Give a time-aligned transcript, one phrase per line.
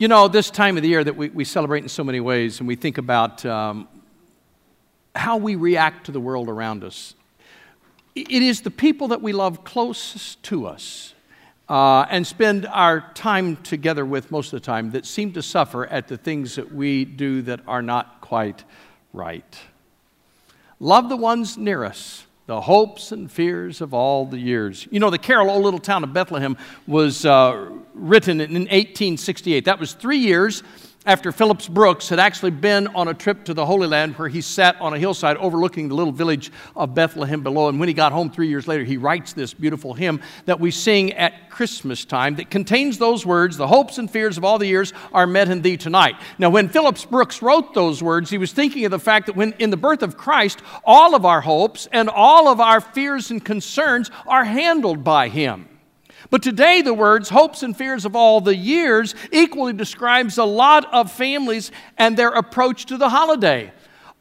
[0.00, 2.58] You know, this time of the year that we, we celebrate in so many ways,
[2.58, 3.86] and we think about um,
[5.14, 7.14] how we react to the world around us.
[8.14, 11.12] It is the people that we love closest to us
[11.68, 15.84] uh, and spend our time together with most of the time that seem to suffer
[15.84, 18.64] at the things that we do that are not quite
[19.12, 19.58] right.
[20.78, 24.88] Love the ones near us, the hopes and fears of all the years.
[24.90, 29.66] You know, the carol, O Little Town of Bethlehem, was uh, written in 1868.
[29.66, 30.64] That was three years
[31.06, 34.42] after Phillips Brooks had actually been on a trip to the Holy Land where he
[34.42, 37.70] sat on a hillside overlooking the little village of Bethlehem below.
[37.70, 40.70] And when he got home three years later, he writes this beautiful hymn that we
[40.70, 44.66] sing at Christmas time that contains those words The hopes and fears of all the
[44.66, 46.16] years are met in thee tonight.
[46.38, 49.54] Now, when Phillips Brooks wrote those words, he was thinking of the fact that when
[49.58, 53.42] in the birth of Christ, all of our hopes and all of our fears and
[53.42, 55.66] concerns are handled by him.
[56.30, 60.92] But today, the words hopes and fears of all the years equally describes a lot
[60.94, 63.72] of families and their approach to the holiday.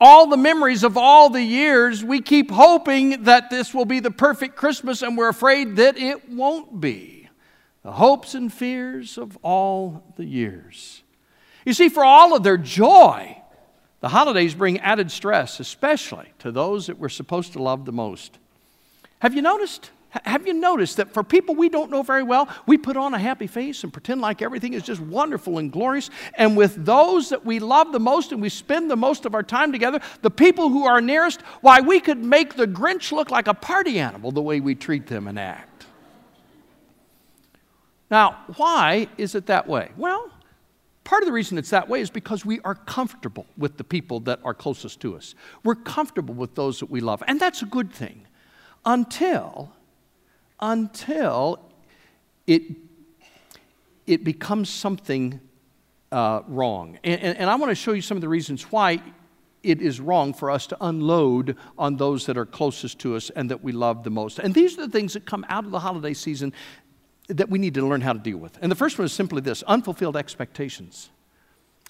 [0.02, 4.12] All the memories of all the years, we keep hoping that this will be the
[4.12, 7.30] perfect Christmas, and we're afraid that it won't be.
[7.84, 11.04] The hopes and fears of all the years.
[11.66, 13.40] You see, for all of their joy,
[14.00, 18.40] the holidays bring added stress, especially to those that we're supposed to love the most.
[19.20, 19.92] Have you noticed?
[20.12, 23.20] Have you noticed that for people we don't know very well, we put on a
[23.20, 26.10] happy face and pretend like everything is just wonderful and glorious?
[26.34, 29.44] And with those that we love the most and we spend the most of our
[29.44, 33.48] time together, the people who are nearest, why, we could make the Grinch look like
[33.48, 35.86] a party animal the way we treat them and act.
[38.10, 39.92] Now, why is it that way?
[39.96, 40.32] Well,
[41.04, 44.22] part of the reason it's that way is because we are comfortable with the people
[44.22, 45.36] that are closest to us.
[45.64, 48.26] We're comfortable with those that we love, and that's a good thing
[48.86, 49.72] until
[50.60, 51.60] until
[52.48, 52.64] it,
[54.06, 55.40] it becomes something
[56.12, 56.98] uh, wrong.
[57.04, 59.02] And, and, and I want to show you some of the reasons why
[59.62, 63.52] it is wrong for us to unload on those that are closest to us and
[63.52, 64.40] that we love the most.
[64.40, 66.54] And these are the things that come out of the holiday season
[67.28, 68.58] that we need to learn how to deal with.
[68.62, 71.10] And the first one is simply this unfulfilled expectations.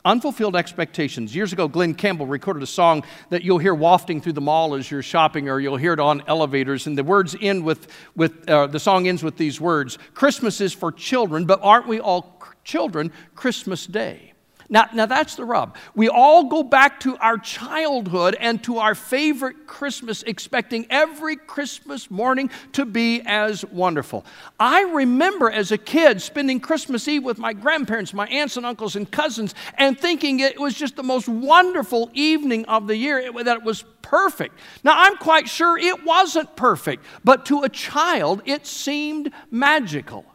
[0.06, 1.36] Unfulfilled expectations.
[1.36, 4.90] Years ago, Glen Campbell recorded a song that you'll hear wafting through the mall as
[4.90, 6.88] you're shopping, or you'll hear it on elevators.
[6.88, 10.74] And the words end with, with uh, the song ends with these words Christmas is
[10.74, 14.34] for children, but aren't we all children Christmas Day?
[14.70, 15.76] Now, now that's the rub.
[15.96, 22.12] We all go back to our childhood and to our favorite Christmas, expecting every Christmas
[22.12, 24.26] morning to be as wonderful.
[24.60, 28.96] I remember as a kid spending Christmas Eve with my grandparents, my aunts and uncles
[28.96, 33.46] and cousins, and thinking it was just the most wonderful evening of the year, it,
[33.46, 34.56] that it was perfect.
[34.84, 40.26] Now, I'm quite sure it wasn't perfect, but to a child, it seemed magical.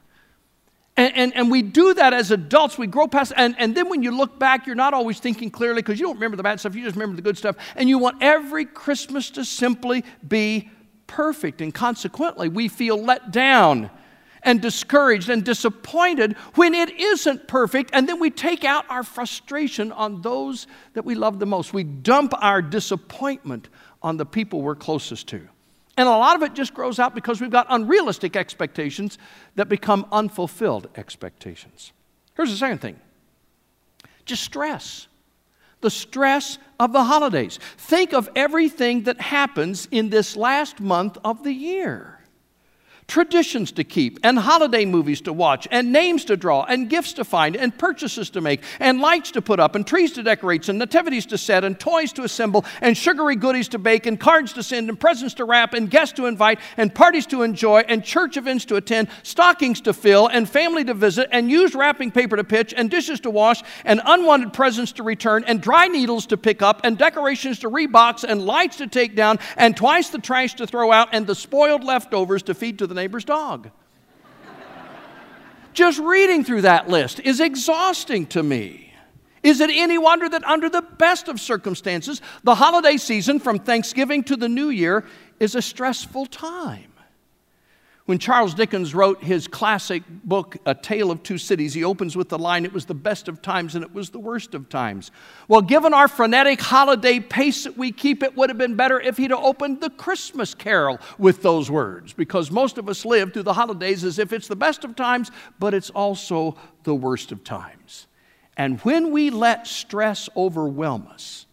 [0.97, 2.79] And, and, and, we do that as adults.
[2.79, 5.83] We grow past, and, and then when you look back, you're not always thinking clearly
[5.83, 7.57] because you don't remember the bad stuff, you just remember the good stuff.
[7.75, 10.71] And you want every Christmas to simply be
[11.09, 11.61] perfect.
[11.61, 13.91] And consequently, we feel let down
[14.45, 17.91] and discouraged and disappointed when it isn't perfect.
[17.93, 21.73] And then we take out our frustration on those that we love the most.
[21.73, 23.69] We dump our disappointment
[24.01, 25.49] on the people we're closest to.
[25.97, 29.19] And a lot of it just grows out because we've got unrealistic expectations
[29.55, 31.93] that become unfulfilled expectations.
[32.37, 32.97] Here's the second thing
[34.25, 35.07] just stress.
[35.81, 37.59] The stress of the holidays.
[37.77, 42.14] Think of everything that happens in this last month of the year
[43.07, 47.25] traditions to keep, and holiday movies to watch, and names to draw, and gifts to
[47.25, 50.79] find, and purchases to make, and lights to put up, and trees to decorate, and
[50.79, 54.63] nativities to set, and toys to assemble, and sugary goodies to bake, and cards to
[54.63, 58.37] send, and presents to wrap, and guests to invite, and parties to enjoy, and church
[58.37, 62.45] events to attend, stockings to fill, and family to visit, and used wrapping paper to
[62.45, 66.63] pitch, and dishes to wash, and unwanted presents to return, and dry needles to pick
[66.63, 70.67] up, and decorations to rebox, and lights to take down, and twice the trash to
[70.67, 73.71] throw out, and the spoiled leftovers to feed to the the neighbor's dog.
[75.73, 78.93] Just reading through that list is exhausting to me.
[79.43, 84.23] Is it any wonder that, under the best of circumstances, the holiday season from Thanksgiving
[84.25, 85.05] to the New Year
[85.41, 86.94] is a stressful time?
[88.07, 92.29] When Charles Dickens wrote his classic book, A Tale of Two Cities, he opens with
[92.29, 95.11] the line, It was the best of times and it was the worst of times.
[95.49, 99.17] Well, given our frenetic holiday pace that we keep, it would have been better if
[99.17, 103.55] he'd opened the Christmas carol with those words, because most of us live through the
[103.55, 108.07] holidays as if it's the best of times, but it's also the worst of times.
[108.59, 111.47] And when we let stress overwhelm us,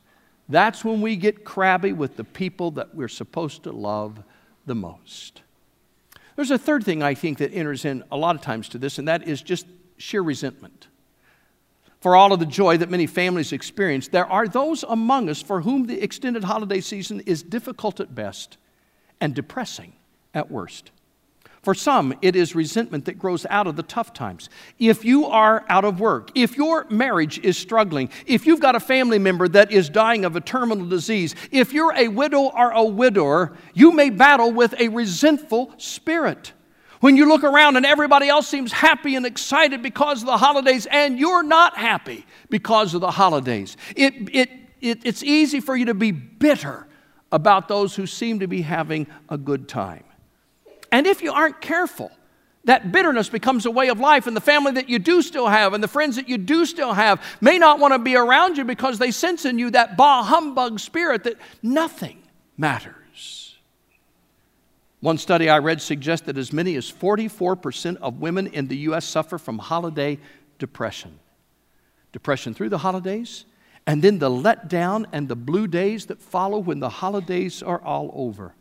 [0.50, 4.21] that's when we get crabby with the people that we're supposed to love
[4.65, 5.44] the most.
[6.41, 8.97] There's a third thing I think that enters in a lot of times to this,
[8.97, 9.67] and that is just
[9.99, 10.88] sheer resentment.
[12.01, 15.61] for all of the joy that many families experience, there are those among us for
[15.61, 18.57] whom the extended holiday season is difficult at best
[19.21, 19.93] and depressing
[20.33, 20.89] at worst.
[21.61, 24.49] For some, it is resentment that grows out of the tough times.
[24.79, 28.79] If you are out of work, if your marriage is struggling, if you've got a
[28.79, 32.83] family member that is dying of a terminal disease, if you're a widow or a
[32.83, 36.51] widower, you may battle with a resentful spirit.
[36.99, 40.87] When you look around and everybody else seems happy and excited because of the holidays,
[40.89, 44.49] and you're not happy because of the holidays, it, it,
[44.81, 46.87] it, it's easy for you to be bitter
[47.31, 50.03] about those who seem to be having a good time.
[50.91, 52.11] And if you aren't careful,
[52.65, 55.73] that bitterness becomes a way of life, and the family that you do still have
[55.73, 58.63] and the friends that you do still have may not want to be around you
[58.63, 62.21] because they sense in you that bah humbug spirit that nothing
[62.57, 63.57] matters.
[64.99, 69.05] One study I read suggested as many as 44% of women in the U.S.
[69.05, 70.19] suffer from holiday
[70.59, 71.17] depression.
[72.11, 73.45] Depression through the holidays,
[73.87, 78.11] and then the letdown and the blue days that follow when the holidays are all
[78.13, 78.53] over.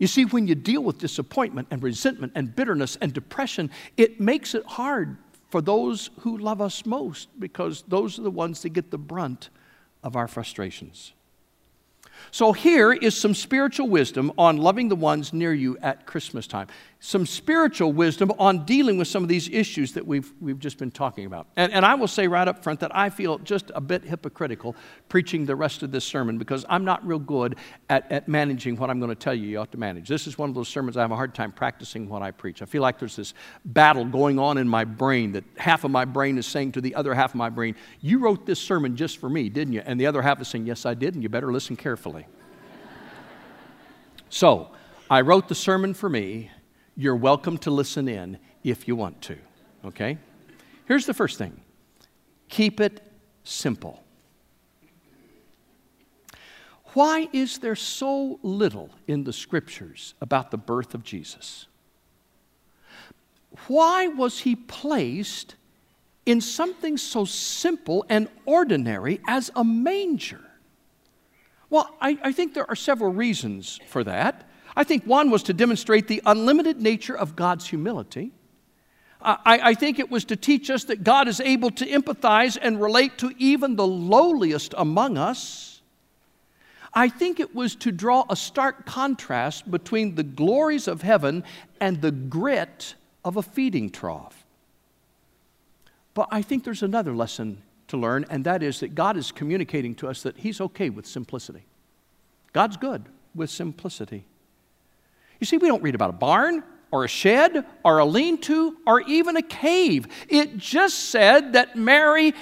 [0.00, 4.54] You see, when you deal with disappointment and resentment and bitterness and depression, it makes
[4.54, 5.18] it hard
[5.50, 9.50] for those who love us most because those are the ones that get the brunt
[10.02, 11.12] of our frustrations.
[12.30, 16.68] So, here is some spiritual wisdom on loving the ones near you at Christmas time.
[17.02, 20.90] Some spiritual wisdom on dealing with some of these issues that we've, we've just been
[20.90, 21.46] talking about.
[21.56, 24.76] And, and I will say right up front that I feel just a bit hypocritical
[25.08, 27.56] preaching the rest of this sermon because I'm not real good
[27.88, 30.08] at, at managing what I'm going to tell you you ought to manage.
[30.08, 32.60] This is one of those sermons I have a hard time practicing what I preach.
[32.60, 33.32] I feel like there's this
[33.64, 36.94] battle going on in my brain that half of my brain is saying to the
[36.94, 39.82] other half of my brain, You wrote this sermon just for me, didn't you?
[39.86, 42.26] And the other half is saying, Yes, I did, and you better listen carefully.
[44.32, 44.68] So,
[45.10, 46.52] I wrote the sermon for me.
[47.00, 49.38] You're welcome to listen in if you want to.
[49.86, 50.18] Okay?
[50.84, 51.58] Here's the first thing
[52.50, 53.00] keep it
[53.42, 54.04] simple.
[56.92, 61.68] Why is there so little in the scriptures about the birth of Jesus?
[63.66, 65.54] Why was he placed
[66.26, 70.44] in something so simple and ordinary as a manger?
[71.70, 74.49] Well, I, I think there are several reasons for that.
[74.76, 78.32] I think one was to demonstrate the unlimited nature of God's humility.
[79.22, 82.80] I, I, think it was to teach us that God is able to empathize and
[82.80, 85.82] relate to even the lowliest among us.
[86.94, 91.44] I think it was to draw a stark contrast between the glories of heaven
[91.80, 92.94] and the grit
[93.24, 94.46] of a feeding trough.
[96.14, 99.94] But I think there's another lesson to learn, and that is that God is communicating
[99.96, 101.66] to us that He's okay with simplicity.
[102.52, 104.24] God's good with simplicity.
[105.40, 108.76] You see, we don't read about a barn or a shed or a lean to
[108.86, 110.06] or even a cave.
[110.28, 112.34] It just said that Mary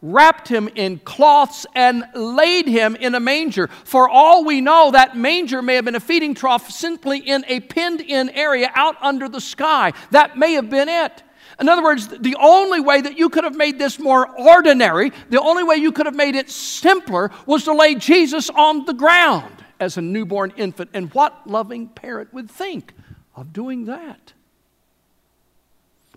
[0.00, 3.68] wrapped him in cloths and laid him in a manger.
[3.84, 7.60] For all we know, that manger may have been a feeding trough simply in a
[7.60, 9.92] pinned in area out under the sky.
[10.10, 11.22] That may have been it.
[11.58, 15.40] In other words, the only way that you could have made this more ordinary, the
[15.40, 19.56] only way you could have made it simpler, was to lay Jesus on the ground
[19.80, 20.90] as a newborn infant.
[20.94, 22.92] And what loving parent would think
[23.34, 24.32] of doing that?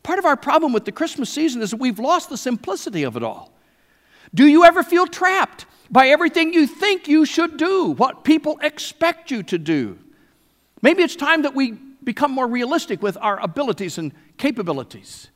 [0.04, 3.16] Part of our problem with the Christmas season is that we've lost the simplicity of
[3.16, 3.52] it all.
[4.34, 9.32] Do you ever feel trapped by everything you think you should do, what people expect
[9.32, 9.98] you to do?
[10.82, 11.72] Maybe it's time that we
[12.04, 15.28] become more realistic with our abilities and capabilities.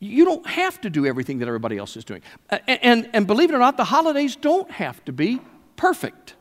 [0.00, 2.22] You don't have to do everything that everybody else is doing.
[2.48, 5.40] And, and, and believe it or not, the holidays don't have to be
[5.76, 6.34] perfect.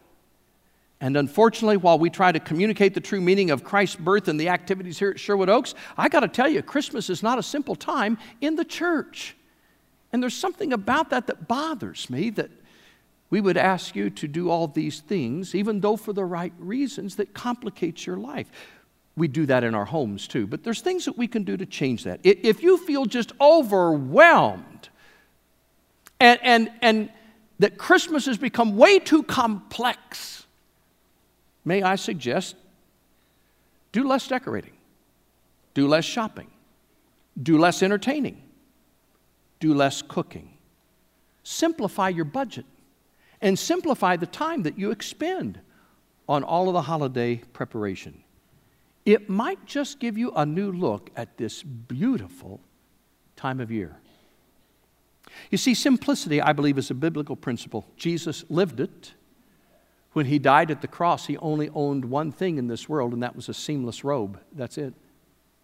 [1.00, 4.50] And unfortunately, while we try to communicate the true meaning of Christ's birth and the
[4.50, 7.75] activities here at Sherwood Oaks, I got to tell you, Christmas is not a simple
[7.75, 9.36] time in the church.
[10.12, 12.50] And there's something about that that bothers me that
[13.30, 17.18] we would ask you to do all these things, even though for the right reasons,
[17.18, 18.50] that complicates your life.
[19.16, 21.66] We do that in our homes too, but there's things that we can do to
[21.66, 22.22] change that.
[22.24, 24.89] If you feel just overwhelmed
[26.20, 27.10] and, and, and
[27.60, 30.47] that Christmas has become way too complex,
[31.67, 32.55] may I suggest
[33.91, 34.77] do less decorating,
[35.74, 36.47] do less shopping,
[37.41, 38.41] do less entertaining,
[39.59, 40.53] do less cooking.
[41.43, 42.65] Simplify your budget
[43.41, 45.59] and simplify the time that you expend
[46.29, 48.24] on all of the holiday preparation.
[49.05, 52.62] It might just give you a new look at this beautiful
[53.36, 53.97] time of year.
[55.51, 57.86] You see, simplicity, I believe, is a biblical principle.
[57.97, 59.13] Jesus lived it.
[60.17, 63.21] When he died at the cross, he only owned one thing in this world, and
[63.21, 64.39] that was a seamless robe.
[64.51, 64.95] That's it.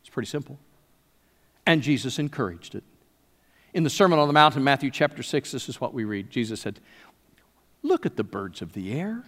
[0.02, 0.60] It's pretty simple.
[1.66, 2.84] And Jesus encouraged it.
[3.74, 6.30] In the Sermon on the Mount in Matthew chapter 6, this is what we read.
[6.30, 6.80] Jesus said,
[7.82, 9.24] Look at the birds of the air.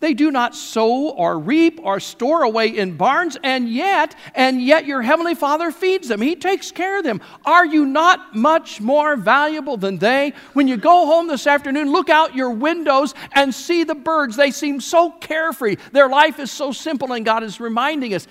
[0.00, 4.86] They do not sow or reap or store away in barns, and yet, and yet
[4.86, 6.20] your heavenly Father feeds them.
[6.20, 7.20] He takes care of them.
[7.44, 10.34] Are you not much more valuable than they?
[10.52, 14.36] When you go home this afternoon, look out your windows and see the birds.
[14.36, 15.76] They seem so carefree.
[15.90, 18.28] Their life is so simple, and God is reminding us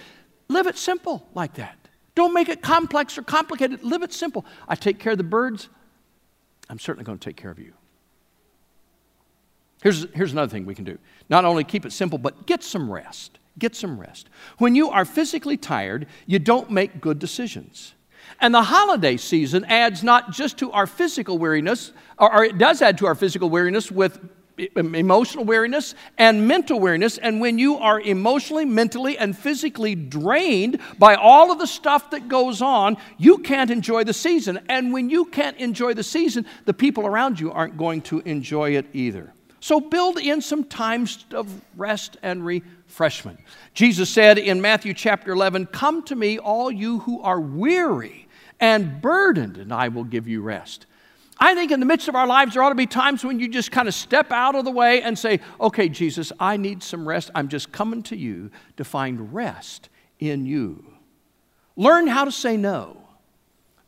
[0.48, 1.78] live it simple like that.
[2.16, 3.84] Don't make it complex or complicated.
[3.84, 4.46] Live it simple.
[4.70, 5.68] I take care of the birds.
[6.70, 7.74] I'm certainly going to take care of you.
[9.82, 10.98] Here's, here's another thing we can do.
[11.30, 13.40] Not only keep it simple, but get some rest.
[13.60, 14.30] Get some rest.
[14.58, 17.94] When you are physically tired, you don't make good decisions.
[18.40, 22.82] And the holiday season adds not just to our physical weariness, or, or it does
[22.82, 24.20] add to our physical weariness with
[24.76, 27.18] emotional weariness and mental weariness.
[27.20, 32.28] And when you are emotionally, mentally, and physically drained by all of the stuff that
[32.28, 34.60] goes on, you can't enjoy the season.
[34.68, 38.72] And when you can't enjoy the season, the people around you aren't going to enjoy
[38.72, 39.34] it either.
[39.68, 43.38] So build in some times of rest and refreshment.
[43.74, 48.30] Jesus said in Matthew chapter 11, Come to me, all you who are weary
[48.62, 50.86] and burdened, and I will give you rest.
[51.38, 53.50] I think in the midst of our lives, there ought to be times when you
[53.50, 57.06] just kind of step out of the way and say, Okay, Jesus, I need some
[57.06, 57.30] rest.
[57.36, 60.94] I'm just coming to you to find rest in you.
[61.76, 63.07] Learn how to say no.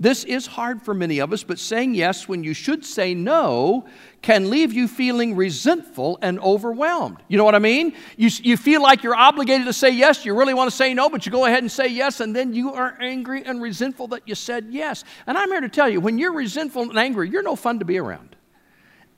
[0.02, 3.86] This is hard for many of us, but saying yes when you should say no
[4.22, 7.18] can leave you feeling resentful and overwhelmed.
[7.28, 7.94] You know what I mean?
[8.16, 11.10] You, you feel like you're obligated to say yes, you really want to say no,
[11.10, 14.26] but you go ahead and say yes, and then you are angry and resentful that
[14.26, 15.04] you said yes.
[15.28, 17.86] And I'm here to tell you when you're resentful and angry, you're no fun to
[17.86, 18.38] be around.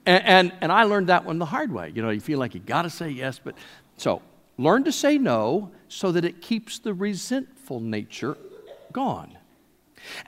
[0.07, 1.91] And, and, and I learned that one the hard way.
[1.93, 3.53] You know, you feel like you got to say yes, but
[3.97, 4.23] so
[4.57, 8.35] learn to say no so that it keeps the resentful nature
[8.91, 9.37] gone.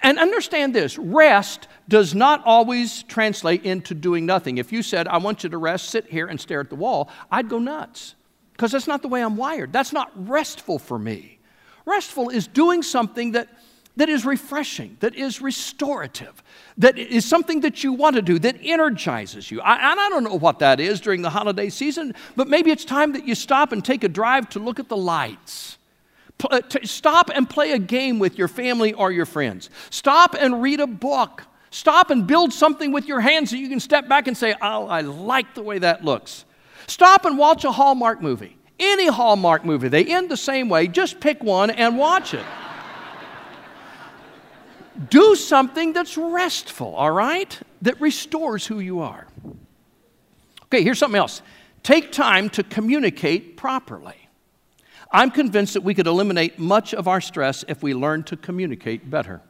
[0.02, 4.58] And understand this rest does not always translate into doing nothing.
[4.58, 7.10] If you said, I want you to rest, sit here and stare at the wall,
[7.32, 8.16] I'd go nuts
[8.54, 9.74] because that's not the way I'm wired.
[9.74, 11.40] That's not restful for me.
[11.86, 13.50] Restful is doing something that,
[13.98, 16.42] that is refreshing, that is restorative,
[16.78, 19.60] that is something that you want to do, that energizes you.
[19.62, 22.86] I, and I don't know what that is during the holiday season, but maybe it's
[22.86, 25.78] time that you stop and take a drive to look at the lights
[26.50, 29.70] Uh, stop and play a game with your family or your friends.
[29.90, 31.44] Stop and read a book.
[31.70, 34.88] Stop and build something with your hands so you can step back and say, Oh,
[34.88, 36.46] I like the way that looks.
[36.88, 38.58] Stop and watch a Hallmark movie.
[38.80, 40.88] Any Hallmark movie, they end the same way.
[40.88, 42.46] Just pick one and watch it.
[45.10, 47.60] Do something that's restful, all right?
[47.82, 49.28] That restores who you are.
[50.66, 51.42] Okay, here's something else.
[51.82, 54.30] Take time to communicate properly.
[55.14, 59.10] I'm convinced that we could eliminate much of our stress if we learn to communicate
[59.10, 59.42] better.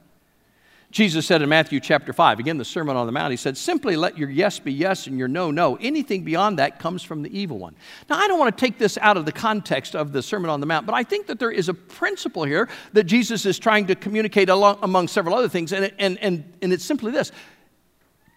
[0.91, 3.95] Jesus said in Matthew chapter 5, again, the Sermon on the Mount, he said, Simply
[3.95, 5.75] let your yes be yes and your no, no.
[5.77, 7.75] Anything beyond that comes from the evil one.
[8.09, 10.59] Now, I don't want to take this out of the context of the Sermon on
[10.59, 13.87] the Mount, but I think that there is a principle here that Jesus is trying
[13.87, 17.31] to communicate along, among several other things, and, and, and, and it's simply this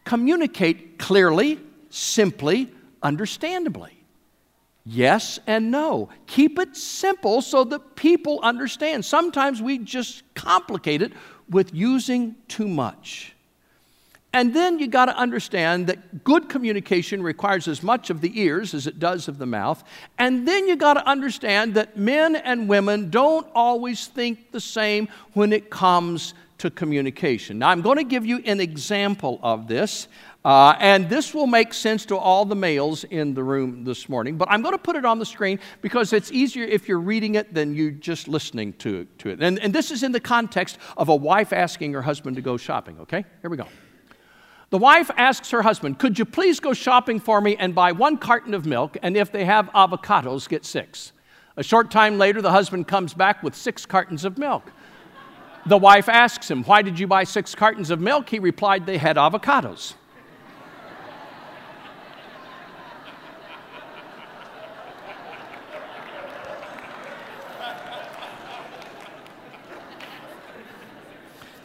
[0.05, 3.96] communicate clearly, simply, understandably.
[4.89, 6.11] Yes and no.
[6.29, 9.05] Keep it simple so that people understand.
[9.05, 11.13] Sometimes we just complicate it
[11.51, 13.35] with using too much.
[14.33, 18.75] And then you got to understand that good communication requires as much of the ears
[18.75, 19.83] as it does of the mouth.
[20.19, 25.09] And then you got to understand that men and women don't always think the same
[25.33, 27.59] when it comes to communication.
[27.59, 30.07] Now, I'm going to give you an example of this.
[30.47, 34.37] Uh, and this will make sense to all the males in the room this morning,
[34.37, 37.35] but I'm going to put it on the screen because it's easier if you're reading
[37.35, 39.43] it than you just listening to, to it.
[39.43, 42.57] And, and this is in the context of a wife asking her husband to go
[42.57, 43.25] shopping, okay?
[43.43, 43.67] Here we go.
[44.71, 48.17] The wife asks her husband, Could you please go shopping for me and buy one
[48.17, 51.11] carton of milk, and if they have avocados, get six?
[51.57, 54.71] A short time later, the husband comes back with six cartons of milk.
[55.67, 58.29] The wife asks him, Why did you buy six cartons of milk?
[58.29, 59.95] He replied, They had avocados.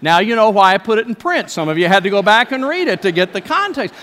[0.02, 1.50] Now you know why I put it in print.
[1.50, 3.94] Some of you had to go back and read it to get the context.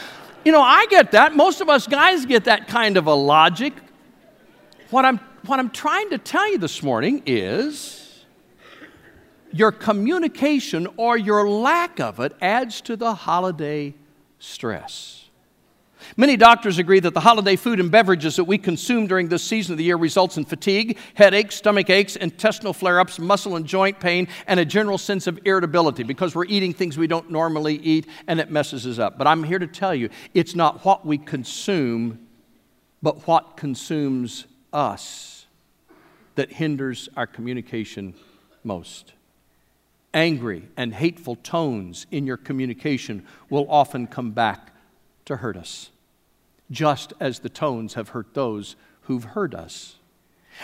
[0.45, 1.35] You know, I get that.
[1.35, 3.75] Most of us guys get that kind of a logic.
[4.90, 8.25] What I'm, what I'm trying to tell you this morning is
[9.52, 13.95] your communication or your lack of it adds to the holiday
[14.38, 15.27] stress.
[16.17, 19.73] Many doctors agree that the holiday food and beverages that we consume during this season
[19.73, 24.28] of the year results in fatigue, headaches, stomach aches, intestinal flare-ups, muscle and joint pain,
[24.47, 28.40] and a general sense of irritability because we're eating things we don't normally eat and
[28.40, 29.19] it messes us up.
[29.19, 32.26] But I'm here to tell you, it's not what we consume,
[33.02, 35.47] but what consumes us
[36.37, 38.14] that hinders our communication
[38.62, 39.12] most.
[40.14, 44.73] Angry and hateful tones in your communication will often come back
[45.28, 45.90] to hurt us,
[46.70, 49.98] just as the tones have hurt those who've heard us.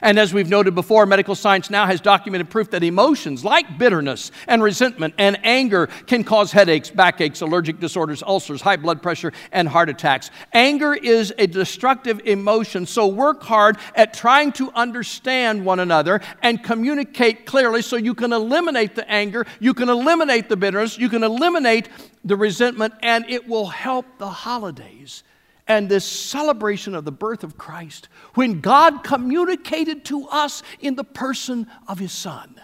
[0.03, 4.31] And as we've noted before, medical science now has documented proof that emotions like bitterness
[4.49, 9.69] and resentment and anger can cause headaches, backaches, allergic disorders, ulcers, high blood pressure, and
[9.69, 10.31] heart attacks.
[10.53, 16.63] Anger is a destructive emotion, so work hard at trying to understand one another and
[16.63, 21.23] communicate clearly so you can eliminate the anger, you can eliminate the bitterness, you can
[21.23, 21.89] eliminate
[22.25, 25.23] the resentment, and it will help the holidays
[25.67, 31.05] and this celebration of the birth of Christ when God communicated to us in the
[31.05, 32.61] person of His Son.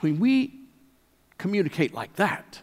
[0.00, 0.60] When we
[1.38, 2.60] communicate like that,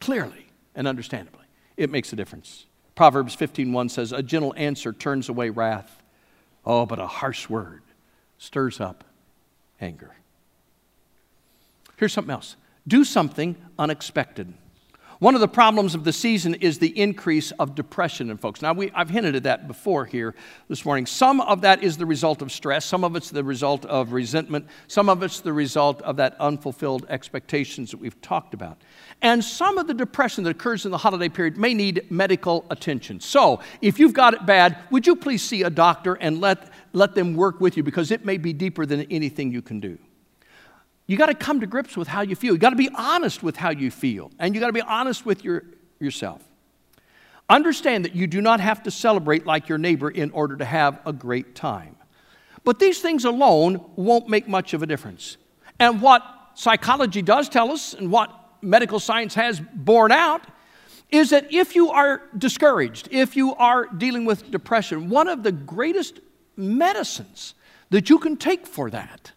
[0.00, 1.46] clearly and understandably,
[1.76, 2.66] it makes a difference.
[2.94, 6.02] Proverbs 15:1 says, "A gentle answer turns away wrath.
[6.64, 7.82] Oh, but a harsh word
[8.38, 9.04] stirs up
[9.80, 10.16] anger."
[11.96, 12.56] Here's something else.
[12.86, 14.54] Do something unexpected.
[15.18, 18.60] One of the problems of the season is the increase of depression in folks.
[18.60, 20.34] Now, we, I've hinted at that before here
[20.68, 21.06] this morning.
[21.06, 24.66] Some of that is the result of stress, some of it's the result of resentment,
[24.88, 28.82] some of it's the result of that unfulfilled expectations that we've talked about.
[29.22, 33.18] And some of the depression that occurs in the holiday period may need medical attention.
[33.20, 37.14] So, if you've got it bad, would you please see a doctor and let, let
[37.14, 39.98] them work with you because it may be deeper than anything you can do.
[41.06, 42.54] You got to come to grips with how you feel.
[42.54, 45.24] You got to be honest with how you feel, and you got to be honest
[45.24, 45.62] with your,
[46.00, 46.42] yourself.
[47.48, 51.00] Understand that you do not have to celebrate like your neighbor in order to have
[51.06, 51.94] a great time.
[52.64, 55.36] But these things alone won't make much of a difference.
[55.78, 60.42] And what psychology does tell us, and what medical science has borne out,
[61.10, 65.52] is that if you are discouraged, if you are dealing with depression, one of the
[65.52, 66.18] greatest
[66.56, 67.54] medicines
[67.90, 69.30] that you can take for that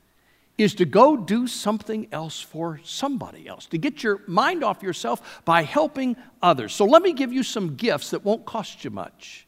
[0.60, 5.42] is to go do something else for somebody else, to get your mind off yourself
[5.46, 6.74] by helping others.
[6.76, 9.48] So let me give you some gifts that won't cost you much,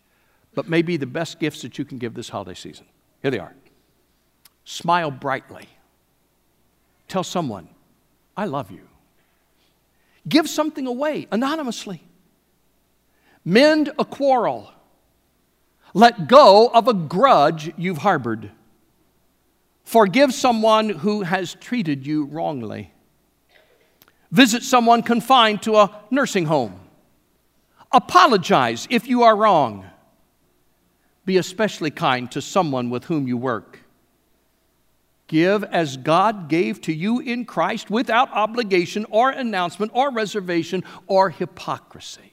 [0.56, 2.86] but may be the best gifts that you can give this holiday season.
[3.22, 3.54] Here they are
[4.64, 5.68] Smile brightly.
[7.10, 7.68] Tell someone,
[8.38, 8.88] I love you.
[10.30, 12.04] Give something away anonymously.
[13.44, 14.72] Mend a quarrel.
[15.94, 18.52] Let go of a grudge you've harbored.
[19.84, 22.94] Forgive someone who has treated you wrongly.
[24.32, 26.80] Visit someone confined to a nursing home.
[27.92, 29.86] Apologize if you are wrong.
[31.26, 33.80] Be especially kind to someone with whom you work.
[35.28, 41.30] Give as God gave to you in Christ without obligation or announcement or reservation or
[41.30, 42.32] hypocrisy.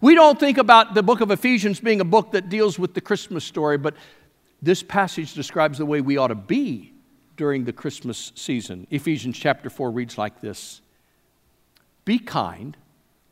[0.00, 3.00] We don't think about the book of Ephesians being a book that deals with the
[3.00, 3.94] Christmas story, but
[4.62, 6.92] this passage describes the way we ought to be
[7.36, 8.86] during the Christmas season.
[8.90, 10.80] Ephesians chapter 4 reads like this
[12.04, 12.76] Be kind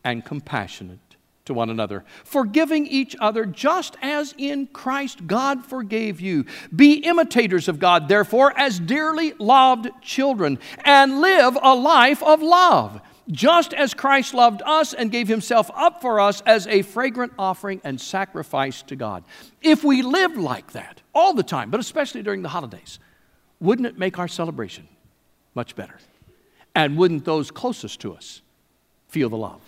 [0.04, 0.98] and compassionate
[1.44, 6.44] to one another, forgiving each other just as in Christ God forgave you.
[6.74, 13.00] Be imitators of God, therefore, as dearly loved children, and live a life of love
[13.30, 17.80] just as Christ loved us and gave himself up for us as a fragrant offering
[17.84, 19.24] and sacrifice to God.
[19.60, 22.98] If we lived like that all the time, but especially during the holidays,
[23.60, 24.88] wouldn't it make our celebration
[25.54, 25.98] much better?
[26.74, 28.40] And wouldn't those closest to us
[29.08, 29.60] feel the love?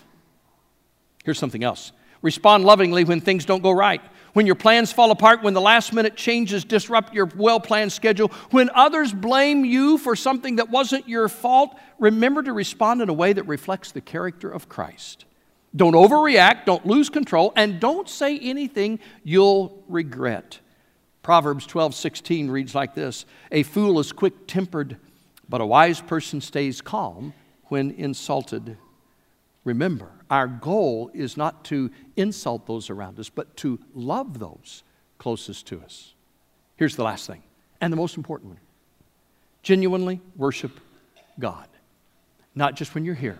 [1.23, 4.01] Here's something else respond lovingly when things don't go right
[4.33, 8.29] when your plans fall apart, when the last minute changes disrupt your well planned schedule,
[8.51, 13.13] when others blame you for something that wasn't your fault, remember to respond in a
[13.13, 15.25] way that reflects the character of Christ.
[15.75, 20.59] Don't overreact, don't lose control, and don't say anything you'll regret.
[21.23, 24.97] Proverbs 12 16 reads like this A fool is quick tempered,
[25.47, 27.33] but a wise person stays calm
[27.65, 28.77] when insulted.
[29.63, 34.81] Remember, our goal is not to insult those around us, but to love those
[35.17, 36.13] closest to us.
[36.77, 37.43] Here's the last thing,
[37.81, 38.59] and the most important one
[39.61, 40.79] genuinely worship
[41.37, 41.67] God.
[42.55, 43.39] Not just when you're here,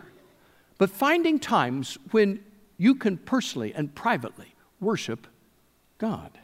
[0.77, 2.43] but finding times when
[2.77, 5.25] you can personally and privately worship
[5.97, 6.37] God.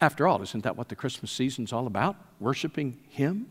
[0.00, 2.16] After all, isn't that what the Christmas season's all about?
[2.40, 3.46] Worshiping Him?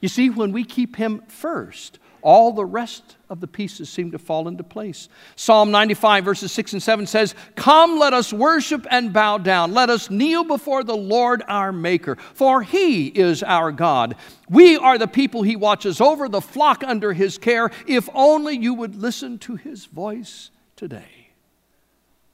[0.00, 4.18] You see, when we keep Him first, all the rest of the pieces seem to
[4.18, 5.08] fall into place.
[5.36, 9.72] Psalm 95, verses 6 and 7 says, Come, let us worship and bow down.
[9.72, 14.16] Let us kneel before the Lord our Maker, for He is our God.
[14.48, 17.70] We are the people He watches over, the flock under His care.
[17.86, 21.28] If only you would listen to His voice today.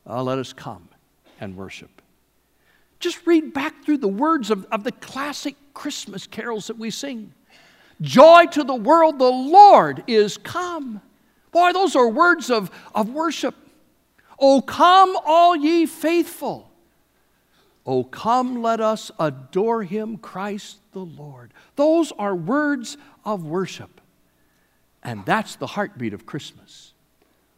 [0.08, 0.88] Uh, let us come
[1.40, 2.02] and worship.
[2.98, 7.32] Just read back through the words of, of the classic Christmas carols that we sing.
[8.00, 11.00] Joy to the world, the Lord is come.
[11.50, 13.54] Boy, those are words of, of worship.
[14.38, 16.70] Oh, come, all ye faithful.
[17.86, 21.54] Oh, come, let us adore him, Christ the Lord.
[21.76, 24.00] Those are words of worship.
[25.02, 26.92] And that's the heartbeat of Christmas.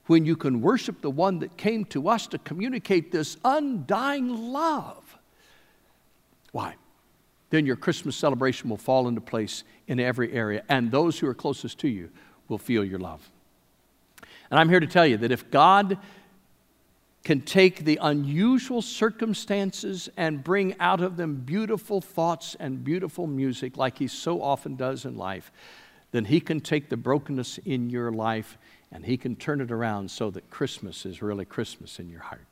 [0.07, 5.19] When you can worship the one that came to us to communicate this undying love.
[6.53, 6.77] Why?
[7.51, 11.35] Then your Christmas celebration will fall into place in every area, and those who are
[11.35, 12.11] closest to you
[12.49, 13.29] will feel your love.
[14.51, 15.99] And I'm here to tell you that if God
[17.25, 23.77] can take the unusual circumstances and bring out of them beautiful thoughts and beautiful music,
[23.77, 25.53] like He so often does in life,
[26.13, 28.57] then He can take the brokenness in your life
[28.91, 32.47] and He can turn it around so that Christmas is really Christmas in your heart.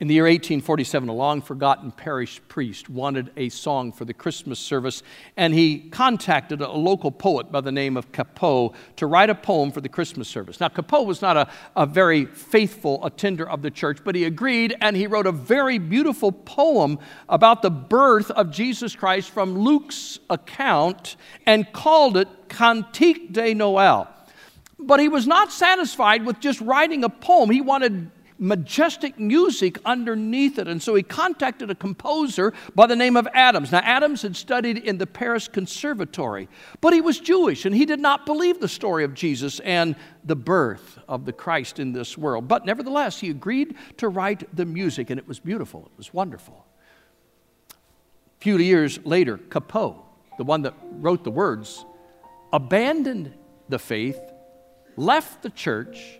[0.00, 4.58] In the year 1847, a long forgotten parish priest wanted a song for the Christmas
[4.58, 5.02] service,
[5.36, 9.70] and he contacted a local poet by the name of Cappeau to write a poem
[9.70, 10.58] for the Christmas service.
[10.58, 14.74] Now, Cappeau was not a, a very faithful attender of the church, but he agreed
[14.80, 20.18] and he wrote a very beautiful poem about the birth of Jesus Christ from Luke's
[20.30, 24.08] account and called it Cantique de Noël.
[24.78, 28.10] But he was not satisfied with just writing a poem, he wanted
[28.40, 30.66] majestic music underneath it.
[30.66, 33.70] And so he contacted a composer by the name of Adams.
[33.70, 36.48] Now, Adams had studied in the Paris Conservatory,
[36.80, 40.34] but he was Jewish and he did not believe the story of Jesus and the
[40.34, 42.48] birth of the Christ in this world.
[42.48, 46.64] But nevertheless, he agreed to write the music, and it was beautiful, it was wonderful.
[47.70, 49.96] A few years later, Cappeau,
[50.38, 51.84] the one that wrote the words,
[52.52, 53.34] abandoned
[53.68, 54.18] the faith,
[54.96, 56.18] left the church,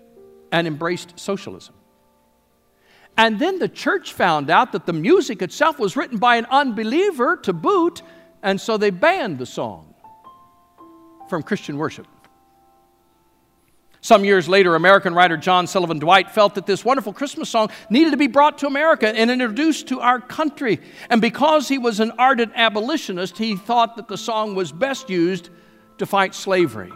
[0.53, 1.75] and embraced socialism.
[3.17, 7.37] And then the church found out that the music itself was written by an unbeliever
[7.39, 8.03] to boot,
[8.43, 9.95] and so they banned the song
[11.29, 12.07] from Christian worship.
[14.03, 18.13] Some years later, American writer John Sullivan Dwight felt that this wonderful Christmas song needed
[18.13, 20.81] to be brought to America and introduced to our country.
[21.11, 25.51] And because he was an ardent abolitionist, he thought that the song was best used
[25.99, 26.93] to fight slavery.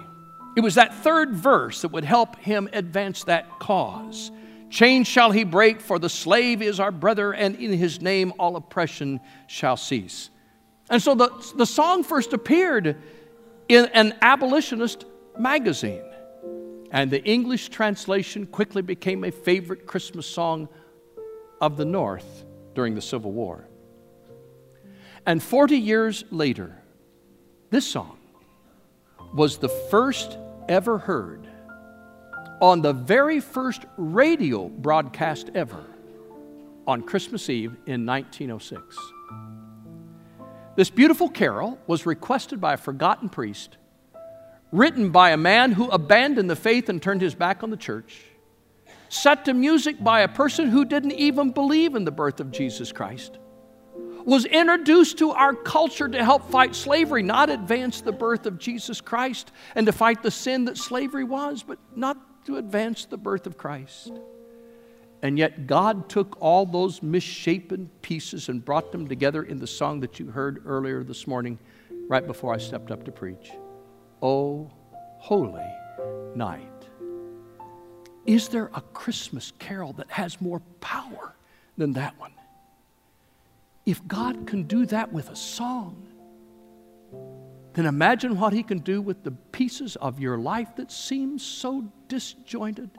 [0.56, 4.30] It was that third verse that would help him advance that cause.
[4.70, 8.56] Chains shall he break, for the slave is our brother, and in his name all
[8.56, 10.30] oppression shall cease.
[10.90, 12.96] And so the, the song first appeared
[13.68, 15.04] in an abolitionist
[15.38, 16.04] magazine.
[16.90, 20.68] And the English translation quickly became a favorite Christmas song
[21.60, 23.66] of the North during the Civil War.
[25.26, 26.76] And 40 years later,
[27.70, 28.18] this song
[29.32, 30.36] was the first
[30.68, 31.48] ever heard
[32.64, 35.84] on the very first radio broadcast ever
[36.86, 38.96] on Christmas Eve in 1906.
[40.74, 43.76] This beautiful carol was requested by a forgotten priest,
[44.72, 48.22] written by a man who abandoned the faith and turned his back on the church,
[49.10, 52.92] set to music by a person who didn't even believe in the birth of Jesus
[52.92, 53.36] Christ,
[54.24, 59.02] was introduced to our culture to help fight slavery, not advance the birth of Jesus
[59.02, 63.46] Christ and to fight the sin that slavery was, but not to advance the birth
[63.46, 64.12] of Christ.
[65.22, 70.00] And yet, God took all those misshapen pieces and brought them together in the song
[70.00, 71.58] that you heard earlier this morning,
[72.08, 73.52] right before I stepped up to preach.
[74.20, 74.70] Oh,
[75.18, 75.66] holy
[76.34, 76.68] night.
[78.26, 81.34] Is there a Christmas carol that has more power
[81.78, 82.32] than that one?
[83.86, 86.06] If God can do that with a song,
[87.74, 91.84] then imagine what He can do with the pieces of your life that seem so
[92.08, 92.90] disjointed.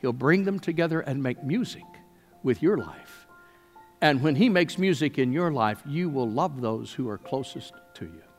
[0.00, 1.84] He'll bring them together and make music
[2.42, 3.26] with your life.
[4.00, 7.72] And when He makes music in your life, you will love those who are closest
[7.94, 8.33] to you.